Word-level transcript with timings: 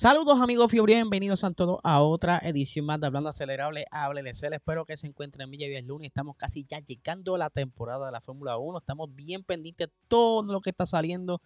Saludos 0.00 0.40
amigos 0.40 0.70
Fibri, 0.70 0.94
bienvenidos 0.94 1.42
a 1.42 1.50
todos 1.50 1.80
a 1.82 2.02
otra 2.02 2.38
edición 2.44 2.86
más 2.86 3.00
de 3.00 3.08
Hablando 3.08 3.30
Acelerable, 3.30 3.84
hábleles, 3.90 4.40
espero 4.40 4.84
que 4.84 4.96
se 4.96 5.08
encuentren 5.08 5.50
bien, 5.50 5.74
el 5.74 5.88
lunes, 5.88 6.06
estamos 6.06 6.36
casi 6.36 6.62
ya 6.62 6.78
llegando 6.78 7.34
a 7.34 7.38
la 7.38 7.50
temporada 7.50 8.06
de 8.06 8.12
la 8.12 8.20
Fórmula 8.20 8.58
1, 8.58 8.78
estamos 8.78 9.12
bien 9.12 9.42
pendientes 9.42 9.88
de 9.88 9.92
todo 10.06 10.52
lo 10.52 10.60
que 10.60 10.70
está 10.70 10.86
saliendo, 10.86 11.42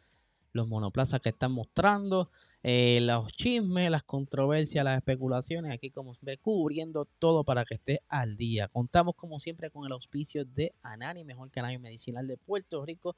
los 0.52 0.68
monoplazas 0.68 1.20
que 1.20 1.30
están 1.30 1.52
mostrando, 1.52 2.30
eh, 2.62 2.98
los 3.00 3.32
chismes, 3.32 3.90
las 3.90 4.02
controversias, 4.02 4.84
las 4.84 4.98
especulaciones, 4.98 5.72
aquí 5.72 5.90
como 5.90 6.12
siempre 6.12 6.36
cubriendo 6.36 7.08
todo 7.18 7.44
para 7.44 7.64
que 7.64 7.76
esté 7.76 8.02
al 8.10 8.36
día. 8.36 8.68
Contamos 8.68 9.14
como 9.14 9.40
siempre 9.40 9.70
con 9.70 9.86
el 9.86 9.92
auspicio 9.92 10.44
de 10.44 10.74
Anani, 10.82 11.24
mejor 11.24 11.50
canal 11.50 11.78
medicinal 11.80 12.26
de 12.26 12.36
Puerto 12.36 12.84
Rico, 12.84 13.16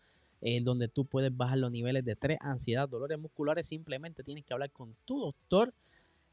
donde 0.62 0.88
tú 0.88 1.06
puedes 1.06 1.34
bajar 1.34 1.58
los 1.58 1.70
niveles 1.70 2.04
de 2.04 2.12
estrés, 2.12 2.38
ansiedad, 2.40 2.88
dolores 2.88 3.18
musculares. 3.18 3.66
Simplemente 3.66 4.22
tienes 4.22 4.44
que 4.44 4.52
hablar 4.52 4.70
con 4.72 4.94
tu 5.04 5.18
doctor 5.18 5.72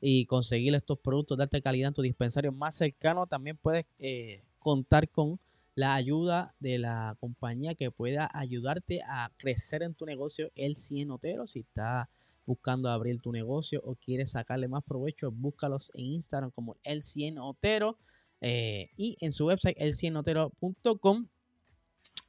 y 0.01 0.25
conseguir 0.25 0.75
estos 0.75 0.99
productos 0.99 1.37
de 1.37 1.43
alta 1.43 1.61
calidad 1.61 1.89
en 1.89 1.93
tu 1.93 2.01
dispensario 2.01 2.51
más 2.51 2.75
cercano. 2.75 3.27
También 3.27 3.57
puedes 3.57 3.85
eh, 3.99 4.43
contar 4.59 5.07
con 5.09 5.39
la 5.75 5.95
ayuda 5.95 6.53
de 6.59 6.79
la 6.79 7.15
compañía 7.19 7.75
que 7.75 7.91
pueda 7.91 8.29
ayudarte 8.33 9.01
a 9.07 9.31
crecer 9.37 9.83
en 9.83 9.93
tu 9.93 10.05
negocio, 10.05 10.51
el 10.55 10.75
100 10.75 11.11
Otero. 11.11 11.47
Si 11.47 11.59
estás 11.59 12.07
buscando 12.45 12.89
abrir 12.89 13.21
tu 13.21 13.31
negocio 13.31 13.81
o 13.85 13.95
quieres 13.95 14.31
sacarle 14.31 14.67
más 14.67 14.83
provecho, 14.83 15.31
búscalos 15.31 15.89
en 15.93 16.05
Instagram 16.05 16.51
como 16.51 16.75
el 16.83 17.01
100 17.01 17.37
Otero 17.37 17.97
eh, 18.41 18.89
y 18.97 19.17
en 19.21 19.31
su 19.31 19.45
website 19.45 19.77
el 19.79 19.93
100otero.com. 19.93 21.27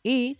Y 0.04 0.38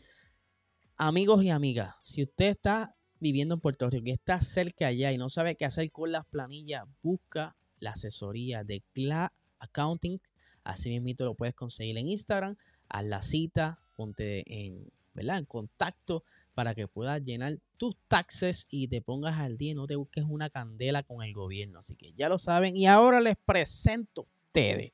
Amigos 0.97 1.43
y 1.43 1.51
amigas, 1.51 1.95
si 2.03 2.23
usted 2.23 2.51
está 2.51 2.95
viviendo 3.19 3.55
en 3.55 3.61
Puerto 3.61 3.89
Rico 3.89 4.09
y 4.09 4.13
está 4.13 4.41
cerca 4.41 4.89
allá 4.89 5.13
y 5.13 5.19
no 5.19 5.29
sabe 5.29 5.57
qué 5.57 5.65
hacer 5.65 5.91
con 5.91 6.13
las 6.13 6.27
planillas, 6.27 6.85
busca 7.03 7.57
la 7.79 7.93
asesoría 7.93 8.63
de 8.65 8.83
CLA 8.93 9.33
Accounting. 9.59 10.21
Así 10.65 11.01
mismo 11.01 11.27
lo 11.27 11.35
puedes 11.35 11.55
conseguir 11.55 11.97
en 11.99 12.09
Instagram. 12.09 12.57
Haz 12.89 13.05
la 13.05 13.23
cita, 13.23 13.81
ponte 13.97 14.45
en, 14.47 14.93
¿verdad? 15.15 15.39
en 15.39 15.47
contacto 15.47 16.25
para 16.55 16.75
que 16.75 16.89
puedas 16.89 17.23
llenar 17.23 17.59
tus 17.79 17.97
taxes 18.09 18.67
y 18.71 18.89
te 18.89 19.01
pongas 19.01 19.39
al 19.39 19.57
día 19.57 19.73
y 19.73 19.75
no 19.75 19.87
te 19.87 19.97
busques 19.97 20.25
una 20.29 20.51
candela 20.51 21.03
con 21.03 21.23
el 21.23 21.33
gobierno. 21.33 21.79
Así 21.79 21.97
que 21.97 22.13
ya 22.13 22.29
lo 22.29 22.39
saben. 22.39 22.77
Y 22.77 22.87
ahora 22.87 23.21
les 23.21 23.37
presento 23.45 24.23
a 24.23 24.47
ustedes. 24.47 24.93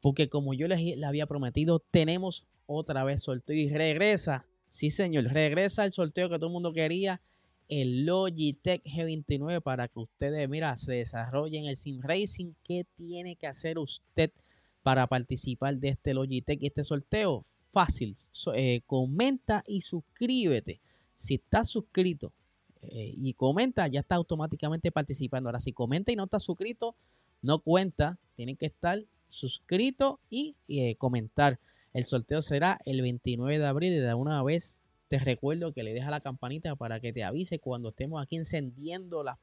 Porque 0.00 0.28
como 0.28 0.54
yo 0.54 0.68
les, 0.68 1.02
había 1.02 1.26
prometido, 1.26 1.80
tenemos 1.90 2.46
otra 2.66 3.04
vez 3.04 3.22
sorteo 3.22 3.56
y 3.56 3.68
regresa 3.68 4.46
Sí, 4.68 4.90
señor, 4.90 5.24
regresa 5.24 5.84
el 5.84 5.92
sorteo 5.92 6.28
que 6.28 6.36
todo 6.36 6.46
el 6.46 6.52
mundo 6.52 6.72
quería, 6.72 7.20
el 7.68 8.06
Logitech 8.06 8.82
G29 8.84 9.62
para 9.62 9.88
que 9.88 9.98
ustedes, 9.98 10.48
mira, 10.48 10.76
se 10.76 10.92
desarrollen 10.92 11.66
el 11.66 11.76
Sim 11.76 12.00
Racing. 12.02 12.52
¿Qué 12.64 12.86
tiene 12.94 13.36
que 13.36 13.46
hacer 13.46 13.78
usted 13.78 14.30
para 14.82 15.06
participar 15.06 15.76
de 15.76 15.88
este 15.88 16.14
Logitech 16.14 16.62
y 16.62 16.66
este 16.66 16.84
sorteo? 16.84 17.44
Fácil, 17.70 18.14
eh, 18.54 18.80
comenta 18.86 19.62
y 19.66 19.82
suscríbete. 19.82 20.80
Si 21.14 21.34
estás 21.34 21.68
suscrito 21.68 22.32
eh, 22.82 23.12
y 23.14 23.34
comenta, 23.34 23.86
ya 23.88 24.00
está 24.00 24.14
automáticamente 24.14 24.90
participando. 24.90 25.48
Ahora, 25.48 25.60
si 25.60 25.72
comenta 25.72 26.12
y 26.12 26.16
no 26.16 26.24
está 26.24 26.38
suscrito, 26.38 26.96
no 27.42 27.58
cuenta. 27.58 28.18
Tienen 28.36 28.56
que 28.56 28.66
estar 28.66 29.04
suscrito 29.28 30.18
y 30.30 30.56
eh, 30.68 30.96
comentar. 30.96 31.58
El 31.98 32.04
sorteo 32.04 32.40
será 32.42 32.78
el 32.84 33.02
29 33.02 33.58
de 33.58 33.66
abril 33.66 34.00
de 34.00 34.14
una 34.14 34.40
vez 34.44 34.80
te 35.08 35.18
recuerdo 35.18 35.72
que 35.72 35.82
le 35.82 35.92
deja 35.92 36.12
la 36.12 36.20
campanita 36.20 36.76
para 36.76 37.00
que 37.00 37.12
te 37.12 37.24
avise 37.24 37.58
cuando 37.58 37.88
estemos 37.88 38.22
aquí 38.22 38.36
encendiendo 38.36 39.24
las, 39.24 39.36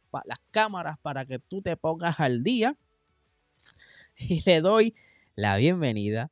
cámaras 0.51 0.97
para 1.01 1.25
que 1.25 1.37
tú 1.37 1.61
te 1.61 1.75
pongas 1.75 2.17
al 2.21 2.43
día. 2.43 2.77
Y 4.17 4.41
le 4.45 4.61
doy 4.61 4.95
la 5.35 5.57
bienvenida 5.57 6.31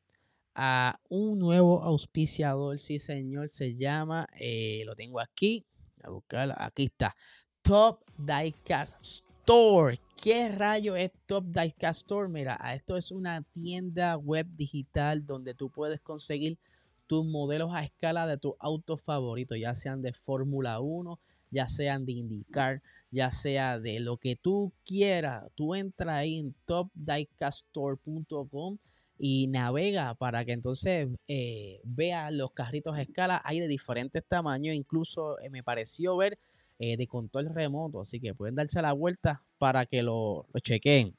a 0.56 1.01
un 1.09 1.39
nuevo 1.39 1.83
auspiciador. 1.83 2.79
Sí, 2.79 3.00
señor, 3.00 3.50
se 3.50 3.75
llama, 3.75 4.25
eh, 4.39 4.83
lo 4.85 4.95
tengo 4.95 5.19
aquí, 5.19 5.66
a 6.06 6.09
buscarlo, 6.09 6.53
aquí 6.57 6.85
está, 6.85 7.17
Top 7.62 8.00
Diecast 8.17 9.25
Store. 9.44 10.00
¿Qué 10.22 10.48
rayo 10.48 10.96
es 10.96 11.12
Top 11.26 11.44
Diecast 11.44 12.04
Store? 12.04 12.30
Mira, 12.30 12.58
esto 12.74 12.96
es 12.96 13.12
una 13.12 13.42
tienda 13.42 14.16
web 14.16 14.48
digital 14.56 15.26
donde 15.26 15.54
tú 15.54 15.70
puedes 15.70 16.00
conseguir 16.00 16.58
tus 17.08 17.26
modelos 17.26 17.72
a 17.74 17.84
escala 17.84 18.26
de 18.26 18.38
tus 18.38 18.54
autos 18.58 19.02
favoritos, 19.02 19.59
ya 19.59 19.76
sean 19.76 20.02
de 20.02 20.14
Fórmula 20.14 20.80
1, 20.80 21.20
ya 21.52 21.68
sean 21.68 22.06
de 22.06 22.14
IndyCar, 22.14 22.81
ya 23.12 23.31
sea 23.31 23.81
de 23.81 24.00
lo 24.00 24.16
que 24.16 24.38
tú 24.38 24.72
quieras. 24.86 25.52
Tú 25.56 25.75
entra 25.75 26.16
ahí 26.16 26.40
en 26.40 26.56
topdiecaststore.com 26.64 28.78
y 29.18 29.48
navega 29.48 30.16
para 30.16 30.46
que 30.46 30.54
entonces 30.54 31.10
eh, 31.28 31.81
vea 31.84 32.31
los 32.31 32.54
carritos 32.54 32.96
a 32.96 33.02
escala. 33.02 33.42
Hay 33.44 33.60
de 33.60 33.68
diferentes 33.68 34.24
tamaños, 34.25 34.74
incluso 34.74 35.38
eh, 35.42 35.50
me 35.50 35.64
pareció 35.64 36.16
ver 36.16 36.40
eh, 36.79 36.97
de 36.97 37.07
control 37.07 37.50
remoto. 37.53 38.01
Así 38.01 38.19
que 38.19 38.34
pueden 38.34 38.56
darse 38.56 38.81
la 38.81 38.94
vuelta 38.94 39.44
para 39.57 39.85
que 39.85 40.03
lo, 40.03 40.47
chequen. 40.61 41.16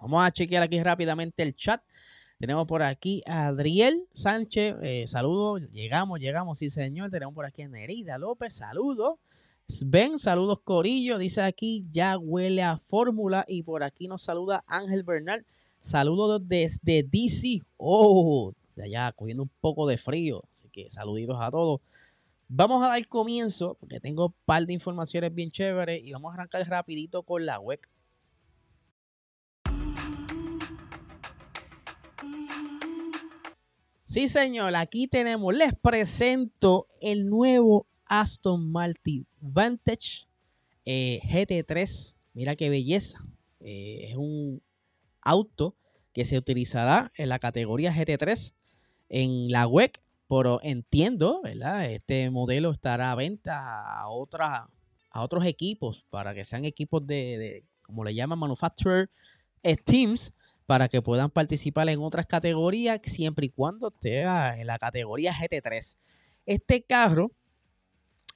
Vamos 0.00 0.26
a 0.26 0.30
chequear 0.30 0.62
aquí 0.62 0.82
rápidamente 0.82 1.42
el 1.42 1.54
chat. 1.54 1.82
Tenemos 2.38 2.66
por 2.66 2.82
aquí 2.82 3.22
a 3.26 3.46
Adriel 3.46 4.06
Sánchez, 4.12 4.76
eh, 4.82 5.06
saludos, 5.06 5.62
llegamos, 5.70 6.20
llegamos, 6.20 6.58
sí 6.58 6.68
señor. 6.68 7.10
Tenemos 7.10 7.34
por 7.34 7.46
aquí 7.46 7.62
a 7.62 7.68
Nerida 7.68 8.18
López, 8.18 8.52
saludos. 8.52 9.18
Sven, 9.68 10.18
saludos 10.18 10.60
Corillo, 10.62 11.18
dice 11.18 11.42
aquí, 11.42 11.86
ya 11.90 12.18
huele 12.18 12.62
a 12.62 12.78
fórmula. 12.78 13.44
Y 13.48 13.62
por 13.62 13.82
aquí 13.82 14.06
nos 14.06 14.22
saluda 14.22 14.62
Ángel 14.66 15.02
Bernal, 15.02 15.46
saludos 15.78 16.42
desde 16.46 17.02
DC. 17.02 17.62
Oh, 17.78 18.52
de 18.76 18.84
allá, 18.84 19.12
cogiendo 19.12 19.42
un 19.42 19.50
poco 19.60 19.86
de 19.88 19.96
frío. 19.96 20.44
Así 20.52 20.68
que 20.68 20.88
saluditos 20.90 21.38
a 21.40 21.50
todos. 21.50 21.80
Vamos 22.48 22.84
a 22.84 22.88
dar 22.88 23.08
comienzo, 23.08 23.76
porque 23.80 23.98
tengo 23.98 24.26
un 24.26 24.34
par 24.44 24.64
de 24.66 24.72
informaciones 24.72 25.34
bien 25.34 25.50
chéveres 25.50 26.00
y 26.04 26.12
vamos 26.12 26.30
a 26.30 26.34
arrancar 26.34 26.68
rapidito 26.68 27.24
con 27.24 27.44
la 27.44 27.58
web. 27.58 27.80
Sí, 34.04 34.28
señor, 34.28 34.76
aquí 34.76 35.08
tenemos, 35.08 35.52
les 35.52 35.74
presento 35.74 36.86
el 37.00 37.26
nuevo 37.26 37.88
Aston 38.04 38.70
Martin 38.70 39.26
Vantage 39.40 40.28
eh, 40.84 41.20
GT3. 41.24 42.14
Mira 42.32 42.54
qué 42.54 42.70
belleza. 42.70 43.18
Eh, 43.58 44.10
es 44.10 44.16
un 44.16 44.62
auto 45.20 45.74
que 46.12 46.24
se 46.24 46.38
utilizará 46.38 47.10
en 47.16 47.28
la 47.28 47.40
categoría 47.40 47.92
GT3 47.92 48.54
en 49.08 49.50
la 49.50 49.66
web 49.66 49.90
pero 50.28 50.60
entiendo, 50.62 51.40
¿verdad? 51.42 51.90
Este 51.90 52.30
modelo 52.30 52.70
estará 52.70 53.12
a 53.12 53.14
venta 53.14 54.00
a, 54.00 54.08
otras, 54.08 54.62
a 55.10 55.22
otros 55.22 55.44
equipos 55.46 56.04
para 56.10 56.34
que 56.34 56.44
sean 56.44 56.64
equipos 56.64 57.06
de, 57.06 57.64
como 57.82 58.04
le 58.04 58.14
llaman, 58.14 58.38
manufacturer 58.38 59.10
teams, 59.84 60.32
para 60.66 60.88
que 60.88 61.02
puedan 61.02 61.30
participar 61.30 61.88
en 61.88 62.00
otras 62.00 62.26
categorías 62.26 63.00
siempre 63.04 63.46
y 63.46 63.50
cuando 63.50 63.88
esté 63.88 64.22
en 64.22 64.66
la 64.66 64.78
categoría 64.78 65.32
GT3. 65.32 65.96
Este 66.44 66.82
carro 66.82 67.30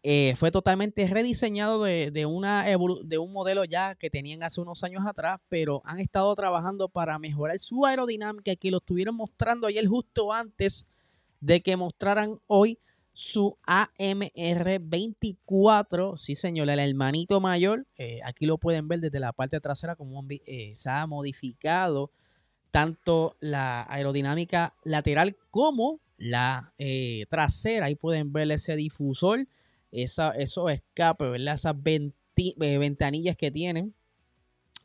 eh, 0.03 0.35
fue 0.37 0.51
totalmente 0.51 1.07
rediseñado 1.07 1.85
de, 1.85 2.27
una 2.27 2.65
de 2.65 3.19
un 3.19 3.33
modelo 3.33 3.65
ya 3.65 3.95
que 3.97 4.11
tenían 4.11 4.43
hace 4.43 4.61
unos 4.61 4.83
años 4.83 5.07
atrás, 5.07 5.41
pero 5.49 5.83
han 5.85 6.01
estado 6.01 6.35
trabajando 6.35 6.89
para 6.89 7.19
mejorar 7.19 7.59
su 7.59 7.85
aerodinámica, 7.85 8.57
que 8.57 8.71
lo 8.71 8.79
estuvieron 8.79 9.15
mostrando 9.15 9.67
ayer 9.67 9.87
justo 9.87 10.33
antes 10.33 10.87
de 11.41 11.63
que 11.63 11.77
mostraran 11.77 12.37
hoy 12.47 12.79
su 13.13 13.59
AMR 13.67 14.79
24. 14.81 16.17
Sí, 16.17 16.37
señor, 16.37 16.71
el 16.71 16.79
hermanito 16.79 17.41
mayor. 17.41 17.87
Eh, 17.99 18.21
aquí 18.25 18.47
lo 18.47 18.59
pueden 18.59 18.89
ver 18.89 19.01
desde 19.01 19.21
la 19.21 19.33
parte 19.33 19.61
trasera 19.61 19.97
como 19.97 20.23
eh, 20.29 20.73
se 20.75 20.91
ha 20.91 21.07
modificado 21.07 22.13
tanto 22.71 23.37
la 23.41 23.85
aerodinámica 23.91 24.75
lateral 24.85 25.37
como 25.51 26.01
la 26.17 26.73
eh, 26.79 27.27
trasera. 27.29 27.87
Ahí 27.87 27.97
pueden 27.97 28.33
ver 28.33 28.51
ese 28.53 28.77
difusor, 28.77 29.47
esa, 29.91 30.31
esos 30.31 30.71
escapes, 30.71 31.31
¿verdad? 31.31 31.55
Esas 31.55 31.75
eh, 31.85 32.79
ventanillas 32.79 33.37
que 33.37 33.51
tienen 33.51 33.95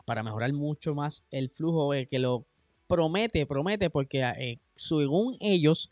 para 0.06 0.24
mejorar 0.24 0.52
mucho 0.54 0.96
más 0.96 1.24
el 1.32 1.50
flujo 1.50 1.92
que 2.10 2.20
lo 2.20 2.46
promete, 2.88 3.46
promete, 3.46 3.90
porque 3.90 4.60
según 4.76 5.36
ellos 5.40 5.90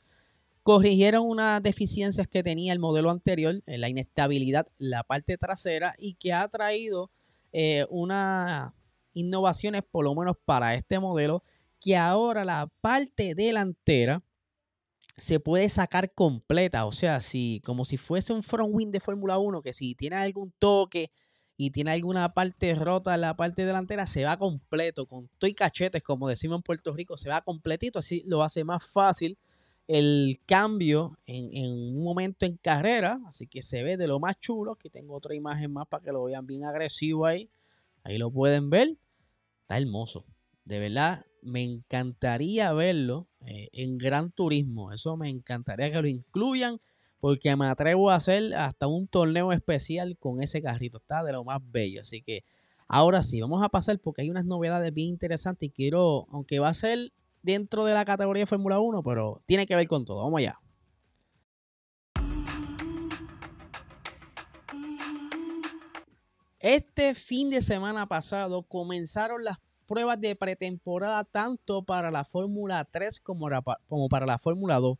corrigieron 0.63 1.25
unas 1.25 1.61
deficiencias 1.61 2.27
que 2.27 2.41
tenía 2.41 2.73
el 2.73 2.79
modelo 2.79 3.11
anterior, 3.11 3.61
la 3.65 3.89
inestabilidad, 3.89 4.67
la 4.77 5.03
parte 5.03 5.37
trasera 5.37 5.93
y 5.97 6.15
que 6.15 6.33
ha 6.33 6.47
traído 6.47 7.11
unas 7.89 8.71
innovaciones 9.13 9.83
por 9.91 10.05
lo 10.05 10.15
menos 10.15 10.35
para 10.43 10.73
este 10.73 10.99
modelo 10.99 11.43
que 11.79 11.97
ahora 11.97 12.45
la 12.45 12.71
parte 12.81 13.35
delantera 13.35 14.23
se 15.17 15.39
puede 15.39 15.69
sacar 15.69 16.13
completa. 16.13 16.85
O 16.85 16.91
sea, 16.91 17.21
si, 17.21 17.61
como 17.65 17.85
si 17.85 17.97
fuese 17.97 18.33
un 18.33 18.41
front 18.41 18.73
wing 18.73 18.89
de 18.89 19.01
Fórmula 19.01 19.37
1, 19.37 19.61
que 19.61 19.73
si 19.73 19.93
tiene 19.93 20.15
algún 20.15 20.51
toque 20.57 21.11
y 21.57 21.69
tiene 21.69 21.91
alguna 21.91 22.33
parte 22.33 22.73
rota 22.73 23.13
en 23.13 23.21
la 23.21 23.35
parte 23.35 23.65
delantera, 23.65 24.05
se 24.07 24.25
va 24.25 24.39
completo, 24.39 25.05
con 25.05 25.29
toy 25.37 25.53
cachetes, 25.53 26.01
como 26.01 26.29
decimos 26.29 26.57
en 26.57 26.63
Puerto 26.63 26.93
Rico, 26.93 27.17
se 27.17 27.29
va 27.29 27.41
completito. 27.41 27.99
Así 27.99 28.23
lo 28.25 28.41
hace 28.41 28.63
más 28.63 28.83
fácil 28.87 29.37
el 29.87 30.39
cambio 30.45 31.17
en, 31.25 31.49
en, 31.55 31.97
un 31.97 32.03
momento 32.03 32.45
en 32.45 32.57
carrera. 32.57 33.19
Así 33.27 33.47
que 33.47 33.61
se 33.61 33.83
ve 33.83 33.97
de 33.97 34.07
lo 34.07 34.19
más 34.19 34.39
chulo. 34.39 34.73
Aquí 34.73 34.89
tengo 34.89 35.15
otra 35.15 35.35
imagen 35.35 35.71
más 35.71 35.87
para 35.87 36.03
que 36.03 36.11
lo 36.11 36.23
vean 36.23 36.45
bien 36.45 36.65
agresivo 36.65 37.25
ahí. 37.25 37.49
Ahí 38.03 38.17
lo 38.17 38.31
pueden 38.31 38.69
ver. 38.69 38.97
Está 39.61 39.77
hermoso. 39.77 40.25
De 40.65 40.79
verdad, 40.79 41.25
me 41.41 41.63
encantaría 41.63 42.71
verlo 42.73 43.27
eh, 43.41 43.69
en 43.73 43.97
Gran 43.97 44.31
Turismo. 44.31 44.91
Eso 44.91 45.17
me 45.17 45.29
encantaría 45.29 45.91
que 45.91 46.01
lo 46.01 46.07
incluyan 46.07 46.79
porque 47.19 47.55
me 47.55 47.67
atrevo 47.67 48.11
a 48.11 48.15
hacer 48.15 48.53
hasta 48.53 48.87
un 48.87 49.07
torneo 49.07 49.51
especial 49.51 50.17
con 50.17 50.41
ese 50.41 50.61
carrito. 50.61 50.97
Está 50.97 51.23
de 51.23 51.33
lo 51.33 51.43
más 51.43 51.59
bello. 51.63 52.01
Así 52.01 52.21
que 52.21 52.43
ahora 52.87 53.23
sí, 53.23 53.41
vamos 53.41 53.63
a 53.63 53.69
pasar 53.69 53.99
porque 53.99 54.21
hay 54.21 54.29
unas 54.29 54.45
novedades 54.45 54.93
bien 54.93 55.09
interesantes 55.09 55.67
y 55.67 55.71
quiero, 55.71 56.27
aunque 56.31 56.59
va 56.59 56.69
a 56.69 56.73
ser 56.73 57.11
dentro 57.43 57.85
de 57.85 57.93
la 57.93 58.05
categoría 58.05 58.47
Fórmula 58.47 58.79
1, 58.79 59.03
pero 59.03 59.41
tiene 59.45 59.67
que 59.67 59.75
ver 59.75 59.87
con 59.87 60.05
todo. 60.05 60.23
Vamos 60.23 60.39
allá. 60.39 60.59
Este 66.59 67.13
fin 67.13 67.49
de 67.49 67.61
semana 67.61 68.07
pasado 68.07 68.63
comenzaron 68.63 69.43
las 69.43 69.57
pruebas 69.85 70.19
de 70.21 70.33
pretemporada 70.37 71.25
tanto 71.25 71.83
para 71.83 72.09
la 72.09 72.23
Fórmula 72.23 72.85
3 72.85 73.19
como, 73.19 73.49
para 74.09 74.25
la 74.25 74.39
Fórmula 74.39 74.79
2. 74.79 74.97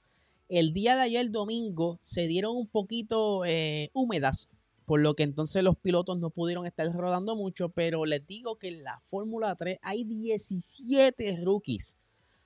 El 0.49 0.73
día 0.73 0.97
de 0.97 1.03
ayer, 1.03 1.31
domingo, 1.31 2.01
se 2.03 2.27
dieron 2.27 2.57
un 2.57 2.67
poquito 2.67 3.45
eh, 3.45 3.89
húmedas, 3.93 4.49
por 4.83 4.99
lo 4.99 5.15
que 5.15 5.23
entonces 5.23 5.63
los 5.63 5.77
pilotos 5.77 6.19
no 6.19 6.31
pudieron 6.31 6.65
estar 6.65 6.85
rodando 6.91 7.37
mucho, 7.37 7.69
pero 7.69 8.05
les 8.05 8.27
digo 8.27 8.57
que 8.57 8.67
en 8.67 8.83
la 8.83 8.99
Fórmula 9.05 9.55
3 9.55 9.79
hay 9.81 10.03
17 10.03 11.41
rookies. 11.45 11.97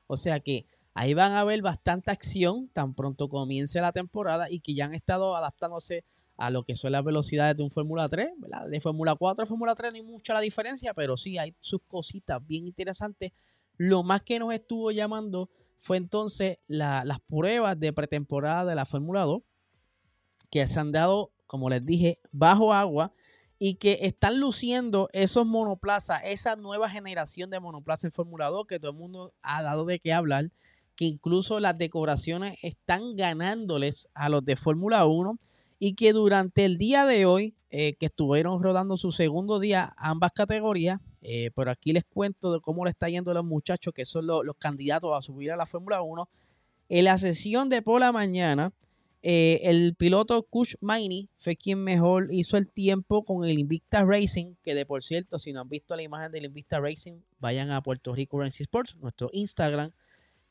O 0.07 0.17
sea 0.17 0.39
que 0.39 0.65
ahí 0.93 1.13
van 1.13 1.33
a 1.33 1.43
ver 1.43 1.61
bastante 1.61 2.11
acción 2.11 2.69
tan 2.69 2.93
pronto 2.93 3.29
comience 3.29 3.79
la 3.81 3.91
temporada 3.91 4.49
y 4.49 4.61
que 4.61 4.73
ya 4.73 4.85
han 4.85 4.95
estado 4.95 5.35
adaptándose 5.35 6.03
a 6.37 6.49
lo 6.49 6.63
que 6.63 6.75
son 6.75 6.91
las 6.91 7.03
velocidades 7.03 7.55
de 7.57 7.63
un 7.63 7.71
Fórmula 7.71 8.07
3, 8.07 8.29
¿verdad? 8.37 8.69
De 8.69 8.79
Fórmula 8.79 9.15
4 9.15 9.43
a 9.43 9.47
Fórmula 9.47 9.75
3 9.75 9.91
no 9.91 9.95
hay 9.97 10.03
mucha 10.03 10.33
la 10.33 10.39
diferencia, 10.39 10.93
pero 10.93 11.17
sí 11.17 11.37
hay 11.37 11.55
sus 11.59 11.81
cositas 11.87 12.45
bien 12.45 12.67
interesantes. 12.67 13.31
Lo 13.75 14.03
más 14.03 14.21
que 14.21 14.39
nos 14.39 14.53
estuvo 14.53 14.91
llamando 14.91 15.49
fue 15.79 15.97
entonces 15.97 16.57
las 16.67 17.19
pruebas 17.27 17.79
de 17.79 17.93
pretemporada 17.93 18.65
de 18.65 18.75
la 18.75 18.85
Fórmula 18.85 19.23
2, 19.23 19.41
que 20.49 20.65
se 20.67 20.79
han 20.79 20.91
dado, 20.91 21.31
como 21.47 21.69
les 21.69 21.85
dije, 21.85 22.19
bajo 22.31 22.73
agua 22.73 23.13
y 23.59 23.75
que 23.75 23.99
están 24.01 24.39
luciendo 24.39 25.09
esos 25.13 25.45
monoplazas, 25.45 26.21
esa 26.25 26.55
nueva 26.55 26.89
generación 26.89 27.49
de 27.49 27.59
monoplazas 27.59 28.05
en 28.05 28.11
Fórmula 28.11 28.47
2 28.47 28.67
que 28.67 28.79
todo 28.79 28.91
el 28.91 28.97
mundo 28.97 29.33
ha 29.41 29.63
dado 29.63 29.85
de 29.85 29.99
qué 29.99 30.13
hablar, 30.13 30.51
que 30.95 31.05
incluso 31.05 31.59
las 31.59 31.77
decoraciones 31.77 32.57
están 32.61 33.15
ganándoles 33.15 34.09
a 34.13 34.29
los 34.29 34.43
de 34.45 34.55
Fórmula 34.55 35.05
1 35.05 35.39
y 35.79 35.93
que 35.93 36.13
durante 36.13 36.65
el 36.65 36.77
día 36.77 37.05
de 37.05 37.25
hoy, 37.25 37.55
eh, 37.69 37.95
que 37.99 38.07
estuvieron 38.07 38.63
rodando 38.63 38.97
su 38.97 39.11
segundo 39.11 39.59
día 39.59 39.93
ambas 39.97 40.31
categorías, 40.33 40.99
eh, 41.21 41.51
pero 41.55 41.71
aquí 41.71 41.93
les 41.93 42.05
cuento 42.05 42.53
de 42.53 42.61
cómo 42.61 42.85
le 42.85 42.91
está 42.91 43.09
yendo 43.09 43.31
a 43.31 43.33
los 43.33 43.45
muchachos 43.45 43.93
que 43.93 44.05
son 44.05 44.25
los, 44.25 44.43
candidatos 44.57 45.11
a 45.17 45.21
subir 45.21 45.51
a 45.51 45.57
la 45.57 45.65
Fórmula 45.65 46.01
1. 46.01 46.29
En 46.89 47.03
la 47.03 47.17
sesión 47.17 47.69
de 47.69 47.81
por 47.81 47.99
la 47.99 48.11
mañana, 48.11 48.71
eh, 49.29 49.69
el 49.69 49.93
piloto 49.93 50.41
Kush 50.43 50.75
Maini 50.79 51.27
fue 51.37 51.57
quien 51.57 51.83
mejor 51.83 52.29
hizo 52.31 52.55
el 52.55 52.69
tiempo 52.69 53.25
con 53.25 53.43
el 53.43 53.59
Invicta 53.59 54.05
Racing, 54.05 54.53
que 54.63 54.73
de 54.73 54.85
por 54.85 55.03
cierto, 55.03 55.37
si 55.37 55.51
no 55.51 55.59
han 55.59 55.67
visto 55.67 55.97
la 55.97 56.01
imagen 56.01 56.31
del 56.31 56.45
Invicta 56.45 56.79
Racing, 56.79 57.19
vayan 57.37 57.71
a 57.71 57.83
Puerto 57.83 58.15
Rico 58.15 58.39
Racing 58.39 58.63
Sports, 58.63 58.95
nuestro 58.95 59.29
Instagram, 59.33 59.91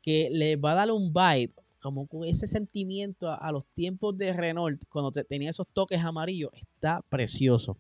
que 0.03 0.29
les 0.31 0.59
va 0.59 0.73
a 0.73 0.75
dar 0.75 0.93
un 0.93 1.11
vibe 1.11 1.55
como 1.81 2.07
con 2.07 2.27
ese 2.27 2.47
sentimiento 2.47 3.31
a, 3.33 3.51
los 3.51 3.65
tiempos 3.65 4.15
de 4.15 4.35
Renault, 4.35 4.85
cuando 4.91 5.11
tenía 5.11 5.49
esos 5.49 5.67
toques 5.73 6.05
amarillos, 6.05 6.51
está 6.53 7.01
precioso. 7.09 7.79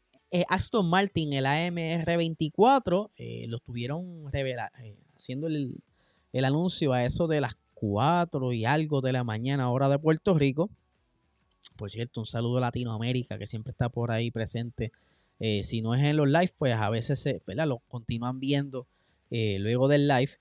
Aston 0.50 0.90
Martin, 0.90 1.34
el 1.34 1.46
AMR24. 1.46 3.12
Eh, 3.18 3.46
lo 3.48 3.58
estuvieron 3.58 4.26
haciendo 5.16 5.48
el, 5.48 5.76
anuncio 6.46 6.94
a 6.94 7.04
eso 7.06 7.28
de 7.28 7.42
las 7.42 7.58
4 7.76 8.54
y 8.54 8.66
algo 8.66 9.02
de 9.02 9.14
la 9.14 9.24
mañana, 9.24 9.70
hora 9.70 9.90
de 9.90 10.00
Puerto 10.00 10.38
Rico. 10.38 10.70
Por 11.78 11.92
cierto, 11.92 12.22
un 12.22 12.26
saludo 12.26 12.58
a 12.58 12.62
Latinoamérica 12.62 13.38
que 13.38 13.48
siempre 13.48 13.72
está 13.72 13.90
por 13.90 14.12
ahí 14.12 14.32
presente. 14.32 14.92
si 15.64 15.82
no 15.82 15.94
es 15.94 16.02
en 16.02 16.18
los 16.18 16.28
live, 16.28 16.54
pues 16.58 16.74
a 16.74 16.90
veces 16.90 17.20
se, 17.20 17.42
lo 17.46 17.80
continúan 17.88 18.40
viendo 18.40 18.88
luego 19.30 19.88
del 19.88 20.08
live. 20.08 20.32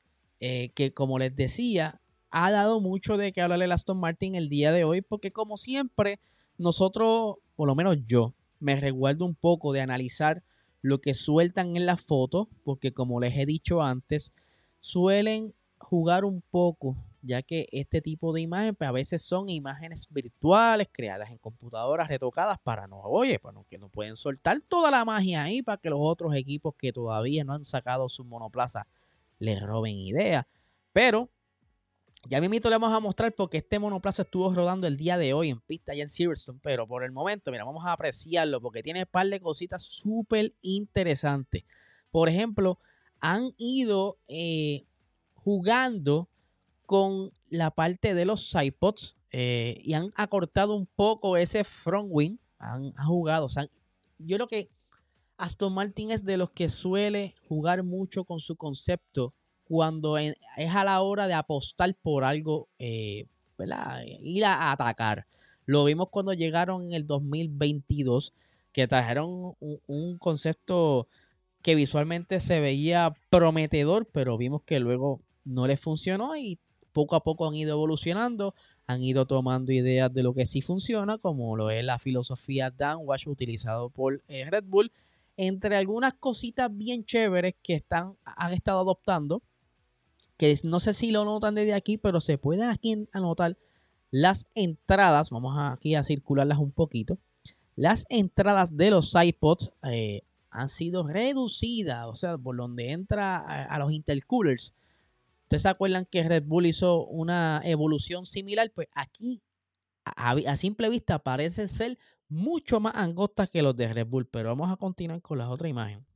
que 0.41 0.93
como 0.95 1.19
les 1.19 1.35
decía, 1.35 2.01
ha 2.33 2.51
dado 2.51 2.81
mucho 2.81 3.19
de 3.19 3.31
que 3.33 3.43
hablarle 3.43 3.67
a 3.67 3.75
Aston 3.75 4.01
Martin 4.01 4.35
el 4.35 4.49
día 4.49 4.73
de 4.73 4.85
hoy, 4.85 5.03
porque 5.03 5.33
como 5.33 5.59
siempre, 5.59 6.19
nosotros, 6.57 7.37
por 7.57 7.69
lo 7.69 7.75
menos 7.75 7.99
yo, 8.07 8.35
me 8.59 8.75
resguardo 8.77 9.27
un 9.27 9.35
poco 9.35 9.73
de 9.73 9.83
analizar 9.83 10.43
lo 10.81 11.01
que 11.01 11.13
sueltan 11.15 11.77
en 11.77 11.85
la 11.85 11.99
foto, 11.99 12.49
porque 12.65 12.93
como 12.93 13.21
les 13.21 13.37
he 13.37 13.45
dicho 13.45 13.83
antes, 13.83 14.33
suelen 14.81 15.55
jugar 15.93 16.25
un 16.25 16.41
poco, 16.41 16.97
ya 17.21 17.43
que 17.43 17.69
este 17.71 18.01
tipo 18.01 18.33
de 18.33 18.41
imágenes 18.41 18.77
pues, 18.79 18.89
a 18.89 18.93
veces 18.93 19.21
son 19.21 19.51
imágenes 19.51 20.09
virtuales 20.09 20.89
creadas 20.91 21.31
en 21.31 21.37
computadoras 21.37 22.09
retocadas 22.09 22.59
para 22.61 22.87
no, 22.87 23.03
oye, 23.03 23.39
pues 23.39 23.55
que 23.69 23.77
no 23.77 23.91
pueden 23.91 24.17
soltar 24.17 24.63
toda 24.67 24.91
la 24.91 25.05
magia 25.05 25.43
ahí 25.43 25.61
para 25.61 25.77
que 25.77 25.91
los 25.91 25.99
otros 26.01 26.35
equipos 26.35 26.75
que 26.79 26.95
todavía 26.95 27.45
no 27.45 27.53
han 27.53 27.67
sacado 27.67 28.09
su 28.09 28.25
monoplaza 28.25 28.87
les 29.39 29.63
roben 29.63 29.93
ideas. 29.93 30.47
Pero 30.95 31.29
ya 32.27 32.41
mismito 32.41 32.71
le 32.71 32.77
vamos 32.77 32.97
a 32.97 33.01
mostrar 33.01 33.35
porque 33.35 33.59
este 33.59 33.79
monoplaza 33.79 34.23
estuvo 34.23 34.51
rodando 34.55 34.87
el 34.87 34.97
día 34.97 35.19
de 35.19 35.35
hoy 35.35 35.51
en 35.51 35.61
pista 35.61 35.93
allá 35.93 36.05
en 36.05 36.09
Silverstone, 36.09 36.59
pero 36.63 36.89
por 36.89 37.05
el 37.05 37.13
momento, 37.13 37.51
mira, 37.51 37.65
vamos 37.65 37.85
a 37.85 37.93
apreciarlo 37.93 38.63
porque 38.63 38.83
tiene 38.83 39.01
un 39.01 39.09
par 39.11 39.27
de 39.27 39.41
cositas 39.41 39.83
súper 39.83 40.55
interesantes. 40.63 41.65
Por 42.11 42.31
ejemplo, 42.31 42.79
han 43.21 43.53
ido 43.59 44.17
eh, 44.27 44.87
jugando 45.45 46.29
con 46.87 47.33
la 47.49 47.71
parte 47.71 48.15
de 48.15 48.25
los 48.25 48.55
iPods. 48.55 49.17
eh, 49.31 49.81
y 49.83 49.95
han 49.95 50.11
acortado 50.15 50.75
un 50.75 50.87
poco 50.87 51.37
ese 51.37 51.65
front 51.65 52.09
wing. 52.11 52.37
Han, 52.59 52.93
jugado. 52.93 53.49
yo 54.19 54.37
creo 54.37 54.47
que 54.47 54.71
Aston 55.37 55.75
Martin 55.75 56.11
es 56.11 56.25
de 56.25 56.37
los 56.37 56.51
que 56.51 56.69
suele 56.69 57.35
jugar 57.49 57.83
mucho 57.83 58.25
con 58.25 58.39
su 58.41 58.57
concepto 58.57 59.35
cuando 59.65 60.19
es 60.19 60.37
a 60.57 60.85
la 60.85 61.01
hora 61.01 61.27
de 61.27 61.35
apostar 61.35 61.95
por 61.95 62.25
algo, 62.25 62.69
eh, 62.79 63.27
Ir 64.21 64.45
a 64.45 64.73
atacar. 64.73 65.27
Lo 65.67 65.85
vimos 65.85 66.09
cuando 66.11 66.33
llegaron 66.33 66.85
en 66.85 66.93
el 66.93 67.07
2022, 67.07 68.35
que 68.73 68.87
trajeron 68.87 69.55
un, 69.61 70.19
concepto 70.19 71.09
que 71.63 71.75
visualmente 71.75 72.41
se 72.41 72.61
veía 72.61 73.15
prometedor, 73.31 74.07
pero 74.07 74.37
vimos 74.37 74.63
que 74.65 74.81
luego 74.81 75.21
no 75.45 75.67
les 75.67 75.81
funcionó 75.81 76.37
y 76.37 76.59
poco 76.93 77.17
a 77.17 77.23
poco 77.23 77.49
han 77.49 77.55
ido 77.55 77.73
evolucionando, 77.73 78.55
han 78.87 79.03
ido 79.03 79.27
tomando 79.27 79.73
ideas 79.73 80.13
de 80.13 80.23
lo 80.23 80.35
que 80.35 80.47
sí 80.47 80.61
funciona, 80.61 81.19
como 81.19 81.57
lo 81.57 81.71
es 81.71 81.85
la 81.85 81.99
filosofía 81.99 82.71
Downwash 82.71 83.29
utilizado 83.29 83.91
por 83.91 84.23
eh, 84.29 84.45
Red 84.51 84.65
Bull, 84.65 84.93
entre 85.37 85.77
algunas 85.77 86.15
cositas 86.15 86.69
bien 86.71 87.05
chéveres 87.05 87.55
que 87.63 87.75
están, 87.75 88.17
han 88.25 88.53
estado 88.53 88.81
adoptando, 88.81 89.43
que 90.37 90.55
no 90.65 90.81
sé 90.81 90.93
si 90.93 91.11
lo 91.11 91.25
notan 91.25 91.55
desde 91.55 91.75
aquí, 91.75 91.99
pero 91.99 92.21
se 92.21 92.39
pueden 92.39 92.69
aquí 92.69 93.09
anotar 93.13 93.57
las 94.11 94.47
entradas, 94.55 95.31
vamos 95.31 95.57
aquí 95.59 95.95
a 95.95 96.05
circularlas 96.05 96.59
un 96.59 96.73
poquito, 96.73 97.19
las 97.77 98.05
entradas 98.11 98.77
de 98.77 98.91
los 98.91 99.15
iPods 99.15 99.73
eh, 99.91 100.23
han 100.51 100.69
sido 100.69 101.09
reducidas, 101.09 102.07
o 102.07 102.15
sea, 102.15 102.37
por 102.37 102.57
donde 102.57 102.91
entra 102.91 103.65
a, 103.65 103.79
los 103.79 103.91
intercoolers. 103.91 104.75
Ustedes 105.53 105.65
se 105.65 105.69
acuerdan 105.69 106.07
que 106.07 106.23
Red 106.23 106.45
Bull 106.45 106.65
hizo 106.65 107.05
una 107.05 107.61
evolución 107.63 108.25
similar, 108.25 108.73
pues 108.75 108.89
aquí 108.95 109.43
a, 110.07 110.57
simple 110.57 110.89
vista 110.89 111.19
parecen 111.19 111.69
ser 111.69 111.99
mucho 112.27 112.81
más 112.81 112.95
angostas 112.97 113.51
que 113.51 113.61
los 113.61 113.77
de 113.77 113.93
Red 113.93 114.07
Bull, 114.07 114.27
pero 114.27 114.49
vamos 114.49 114.73
a 114.73 114.77
continuar 114.77 115.21
con 115.21 115.37
la 115.37 115.51
otra 115.51 115.69
imagen 115.69 116.07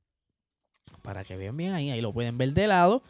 para 1.02 1.22
que 1.22 1.36
vean 1.36 1.54
bien 1.54 1.74
ahí, 1.74 1.90
ahí 1.90 2.00
lo 2.00 2.14
pueden 2.14 2.38
ver 2.38 2.54
de 2.54 2.66
lado 2.66 3.02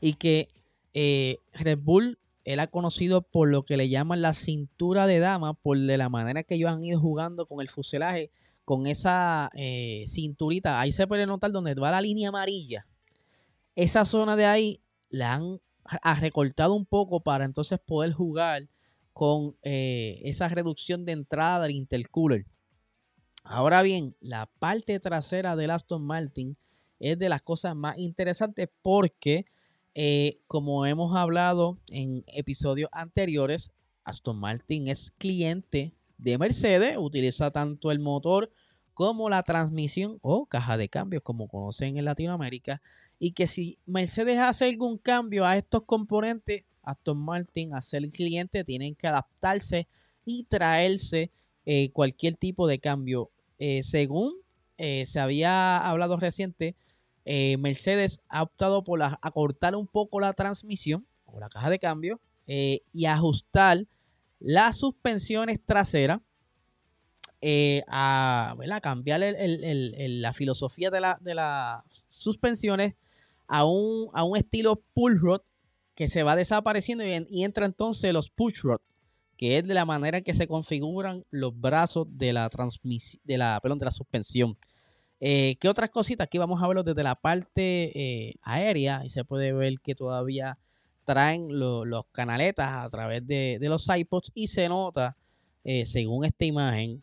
y 0.00 0.14
que 0.14 0.48
eh, 0.94 1.36
Red 1.52 1.78
Bull 1.78 2.18
ha 2.58 2.66
conocido 2.66 3.22
por 3.22 3.48
lo 3.48 3.64
que 3.64 3.76
le 3.76 3.88
llaman 3.88 4.20
la 4.20 4.34
cintura 4.34 5.06
de 5.06 5.20
dama, 5.20 5.54
por 5.54 5.78
de 5.78 5.96
la 5.96 6.08
manera 6.08 6.42
que 6.42 6.56
ellos 6.56 6.72
han 6.72 6.82
ido 6.82 6.98
jugando 6.98 7.46
con 7.46 7.60
el 7.60 7.68
fuselaje, 7.68 8.32
con 8.64 8.88
esa 8.88 9.48
eh, 9.54 10.02
cinturita. 10.08 10.80
Ahí 10.80 10.90
se 10.90 11.06
puede 11.06 11.24
notar 11.24 11.52
donde 11.52 11.76
va 11.76 11.92
la 11.92 12.00
línea 12.00 12.30
amarilla. 12.30 12.84
Esa 13.76 14.04
zona 14.04 14.34
de 14.34 14.46
ahí 14.46 14.80
la 15.08 15.34
han 15.34 15.60
recortado 16.20 16.74
un 16.74 16.86
poco 16.86 17.20
para 17.20 17.44
entonces 17.44 17.78
poder 17.80 18.12
jugar 18.12 18.68
con 19.12 19.56
eh, 19.62 20.20
esa 20.24 20.48
reducción 20.48 21.04
de 21.04 21.12
entrada 21.12 21.62
del 21.62 21.76
intercooler. 21.76 22.46
Ahora 23.44 23.82
bien, 23.82 24.14
la 24.20 24.46
parte 24.58 25.00
trasera 25.00 25.56
del 25.56 25.70
Aston 25.70 26.06
Martin 26.06 26.56
es 27.00 27.18
de 27.18 27.28
las 27.28 27.42
cosas 27.42 27.74
más 27.74 27.98
interesantes 27.98 28.68
porque 28.82 29.46
eh, 29.94 30.40
como 30.46 30.86
hemos 30.86 31.16
hablado 31.16 31.78
en 31.88 32.24
episodios 32.28 32.88
anteriores, 32.92 33.72
Aston 34.04 34.38
Martin 34.38 34.88
es 34.88 35.10
cliente 35.18 35.94
de 36.18 36.38
Mercedes, 36.38 36.96
utiliza 36.98 37.50
tanto 37.50 37.90
el 37.90 37.98
motor 37.98 38.50
como 38.98 39.28
la 39.28 39.44
transmisión 39.44 40.18
o 40.22 40.46
caja 40.46 40.76
de 40.76 40.88
cambios, 40.88 41.22
como 41.22 41.46
conocen 41.46 41.98
en 41.98 42.04
Latinoamérica, 42.04 42.82
y 43.20 43.30
que 43.30 43.46
si 43.46 43.78
Mercedes 43.86 44.38
hace 44.38 44.64
algún 44.64 44.98
cambio 44.98 45.46
a 45.46 45.56
estos 45.56 45.84
componentes, 45.84 46.64
Aston 46.82 47.24
Martin, 47.24 47.74
a 47.74 47.80
ser 47.80 48.02
cliente, 48.10 48.64
tienen 48.64 48.96
que 48.96 49.06
adaptarse 49.06 49.86
y 50.24 50.42
traerse 50.44 51.30
eh, 51.64 51.90
cualquier 51.92 52.34
tipo 52.34 52.66
de 52.66 52.80
cambio. 52.80 53.30
Eh, 53.60 53.84
según 53.84 54.32
se 54.78 55.18
había 55.18 55.76
hablado 55.76 56.16
reciente, 56.18 56.76
eh, 57.30 57.58
Mercedes 57.58 58.20
ha 58.30 58.42
optado 58.42 58.82
por 58.82 59.02
acortar 59.02 59.76
un 59.76 59.86
poco 59.86 60.18
la 60.18 60.32
transmisión 60.32 61.06
o 61.26 61.38
la 61.38 61.50
caja 61.50 61.68
de 61.68 61.78
cambio 61.78 62.22
eh, 62.46 62.80
y 62.90 63.04
ajustar 63.04 63.84
las 64.38 64.78
suspensiones 64.78 65.60
traseras 65.62 66.20
eh, 67.40 67.82
a 67.88 68.56
cambiar 68.82 69.20
la 69.20 70.32
filosofía 70.32 70.90
de, 70.90 71.34
las 71.34 71.82
suspensiones 72.08 72.94
a 73.46 73.64
un, 73.64 74.10
a 74.12 74.24
un 74.24 74.36
estilo 74.36 74.82
pull 74.94 75.18
rod 75.20 75.40
que 75.94 76.08
se 76.08 76.22
va 76.22 76.36
desapareciendo 76.36 77.04
y, 77.04 77.44
entra 77.44 77.66
entonces 77.66 78.12
los 78.12 78.30
push 78.30 78.62
rod 78.62 78.80
que 79.36 79.58
es 79.58 79.66
de 79.66 79.74
la 79.74 79.84
manera 79.84 80.18
en 80.18 80.24
que 80.24 80.34
se 80.34 80.48
configuran 80.48 81.22
los 81.30 81.58
brazos 81.58 82.06
de 82.10 82.32
la 82.32 82.48
transmisión 82.48 83.22
de 83.24 83.38
la, 83.38 83.60
perdón, 83.62 83.78
de 83.78 83.84
la 83.84 83.92
suspensión. 83.92 84.58
Eh, 85.20 85.56
¿Qué 85.60 85.68
otras 85.68 85.90
cositas? 85.90 86.24
Aquí 86.24 86.38
vamos 86.38 86.60
a 86.62 86.66
verlo 86.66 86.82
desde 86.82 87.04
la 87.04 87.14
parte 87.14 87.92
eh, 87.94 88.34
aérea 88.42 89.02
y 89.04 89.10
se 89.10 89.24
puede 89.24 89.52
ver 89.52 89.80
que 89.80 89.94
todavía 89.94 90.58
traen 91.04 91.48
los 91.50 92.04
canaletas 92.12 92.84
a 92.84 92.88
través 92.90 93.26
de, 93.26 93.58
los 93.62 93.88
iPods 93.88 94.30
y 94.34 94.48
se 94.48 94.68
nota, 94.68 95.16
eh, 95.64 95.86
según 95.86 96.24
esta 96.24 96.44
imagen, 96.44 97.02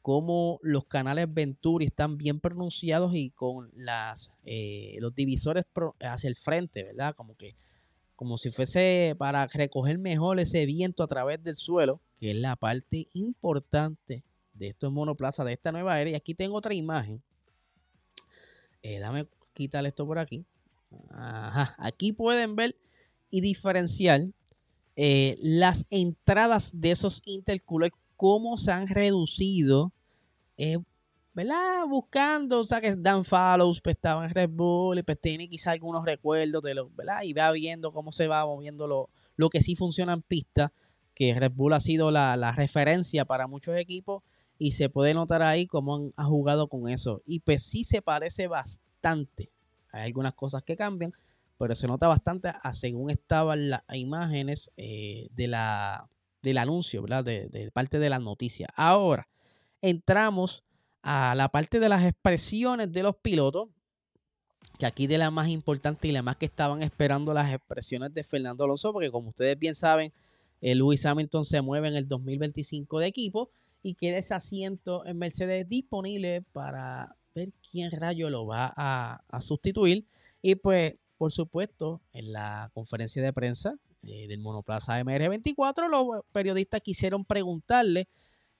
cómo 0.00 0.60
los 0.62 0.84
canales 0.84 1.26
Venturi 1.32 1.86
están 1.86 2.16
bien 2.16 2.40
pronunciados 2.40 3.14
y 3.14 3.30
con 3.30 3.70
las, 3.74 4.32
los 4.98 5.14
divisores 5.14 5.64
hacia 6.00 6.28
el 6.28 6.36
frente, 6.36 6.84
¿verdad? 6.84 7.14
Como 7.14 7.34
que 7.36 7.56
como 8.14 8.38
si 8.38 8.50
fuese 8.50 9.16
para 9.18 9.46
recoger 9.48 9.98
mejor 9.98 10.38
ese 10.38 10.64
viento 10.66 11.02
a 11.02 11.08
través 11.08 11.42
del 11.42 11.56
suelo, 11.56 12.00
que 12.16 12.30
es 12.30 12.36
la 12.36 12.54
parte 12.54 13.08
importante 13.12 14.22
de 14.52 14.68
estos 14.68 14.92
monoplazas, 14.92 15.44
de 15.44 15.52
esta 15.54 15.72
nueva 15.72 16.00
era. 16.00 16.10
Y 16.10 16.14
aquí 16.14 16.34
tengo 16.34 16.56
otra 16.56 16.74
imagen 16.74 17.20
eh, 18.84 18.98
dame 18.98 19.26
quitar 19.54 19.84
esto 19.86 20.06
por 20.06 20.18
aquí. 20.18 20.44
Aquí 21.78 22.12
pueden 22.12 22.54
ver 22.54 22.76
y 23.30 23.40
diferenciar 23.40 24.26
eh, 24.94 25.38
las 25.40 25.86
entradas 25.88 26.70
de 26.74 26.90
esos 26.90 27.22
intercoolers, 27.24 27.96
cómo 28.24 28.56
se 28.56 28.72
han 28.72 28.88
reducido, 28.88 29.92
eh, 30.56 30.78
¿verdad? 31.34 31.84
Buscando, 31.86 32.60
o 32.60 32.64
sea, 32.64 32.80
que 32.80 32.96
Dan 32.96 33.22
Follows 33.22 33.82
pues, 33.82 33.96
estaba 33.96 34.24
en 34.24 34.30
Red 34.30 34.48
Bull 34.48 34.98
y 34.98 35.02
pues 35.02 35.20
tiene 35.20 35.46
quizá 35.46 35.72
algunos 35.72 36.06
recuerdos 36.06 36.62
de 36.62 36.74
¿verdad? 36.96 37.20
Y 37.24 37.34
va 37.34 37.52
viendo 37.52 37.92
cómo 37.92 38.12
se 38.12 38.26
va 38.26 38.46
moviendo 38.46 38.86
lo, 38.86 39.10
lo 39.36 39.50
que 39.50 39.60
sí 39.60 39.76
funciona 39.76 40.14
en 40.14 40.22
pista, 40.22 40.72
que 41.12 41.34
Red 41.34 41.52
Bull 41.52 41.74
ha 41.74 41.80
sido 41.80 42.10
la, 42.10 42.34
la 42.38 42.52
referencia 42.52 43.26
para 43.26 43.46
muchos 43.46 43.76
equipos 43.76 44.22
y 44.56 44.70
se 44.70 44.88
puede 44.88 45.12
notar 45.12 45.42
ahí 45.42 45.66
cómo 45.66 45.94
han, 45.94 46.10
ha 46.16 46.24
jugado 46.24 46.68
con 46.68 46.88
eso. 46.88 47.20
Y 47.26 47.40
pues 47.40 47.62
sí 47.62 47.84
se 47.84 48.00
parece 48.00 48.48
bastante. 48.48 49.50
Hay 49.92 50.06
algunas 50.06 50.32
cosas 50.32 50.62
que 50.62 50.76
cambian, 50.76 51.12
pero 51.58 51.74
se 51.74 51.86
nota 51.88 52.08
bastante 52.08 52.54
a 52.62 52.72
según 52.72 53.10
estaban 53.10 53.68
las 53.68 53.82
imágenes 53.92 54.70
eh, 54.78 55.28
de 55.32 55.46
la, 55.46 56.08
del 56.44 56.58
anuncio, 56.58 57.02
¿verdad? 57.02 57.24
De, 57.24 57.70
parte 57.72 57.98
de 57.98 58.10
la 58.10 58.18
noticia. 58.20 58.68
Ahora, 58.76 59.26
entramos 59.80 60.62
a 61.02 61.34
la 61.34 61.48
parte 61.48 61.80
de 61.80 61.88
las 61.88 62.04
expresiones 62.04 62.92
de 62.92 63.02
los 63.02 63.16
pilotos, 63.16 63.68
que 64.78 64.86
aquí 64.86 65.06
de 65.06 65.18
la 65.18 65.30
más 65.30 65.48
importante 65.48 66.08
y 66.08 66.12
la 66.12 66.22
más 66.22 66.36
que 66.36 66.46
estaban 66.46 66.82
esperando 66.82 67.32
las 67.34 67.52
expresiones 67.52 68.12
de 68.12 68.22
Fernando 68.22 68.64
Alonso, 68.64 68.92
porque 68.92 69.10
como 69.10 69.30
ustedes 69.30 69.58
bien 69.58 69.74
saben, 69.74 70.12
el 70.60 70.78
Lewis 70.78 71.04
Hamilton 71.04 71.44
se 71.44 71.60
mueve 71.62 71.88
en 71.88 71.96
el 71.96 72.06
2025 72.06 73.00
de 73.00 73.06
equipo 73.06 73.50
y 73.82 73.94
queda 73.94 74.18
ese 74.18 74.34
asiento 74.34 75.04
en 75.06 75.18
Mercedes 75.18 75.68
disponible 75.68 76.42
para 76.52 77.16
ver 77.34 77.52
quién 77.70 77.90
rayo 77.90 78.30
lo 78.30 78.46
va 78.46 78.72
a, 78.76 79.40
sustituir. 79.40 80.06
Y 80.40 80.54
pues, 80.54 80.94
por 81.18 81.32
supuesto, 81.32 82.00
en 82.12 82.32
la 82.32 82.70
conferencia 82.72 83.22
de 83.22 83.32
prensa 83.32 83.78
eh, 84.06 84.26
del 84.28 84.40
Monoplaza 84.40 85.00
MR24, 85.00 85.88
los 85.88 86.24
periodistas 86.32 86.80
quisieron 86.80 87.24
preguntarle 87.24 88.08